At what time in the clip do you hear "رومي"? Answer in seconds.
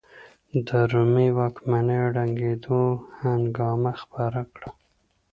0.91-1.29